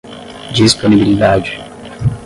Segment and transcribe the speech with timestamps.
[0.55, 1.59] disponibilidade